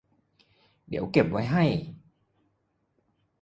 [0.87, 1.63] เดี๋ยวเก็บไว้ให้